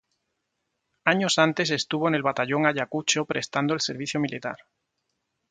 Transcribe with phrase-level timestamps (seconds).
[1.05, 4.57] Años antes estuvo en el Batallón Ayacucho prestando el servicio militar.